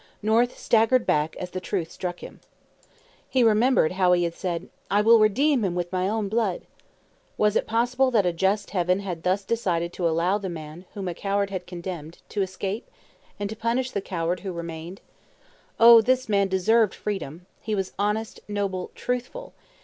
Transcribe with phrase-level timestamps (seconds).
[0.23, 2.39] North staggered back as the truth struck him.
[3.29, 6.63] He remembered how he had said, "I will redeem him with my own blood!"
[7.37, 11.07] Was it possible that a just Heaven had thus decided to allow the man whom
[11.07, 12.89] a coward had condemned, to escape,
[13.39, 15.01] and to punish the coward who remained?
[15.79, 19.53] Oh, this man deserved freedom; he was honest, noble, truthful!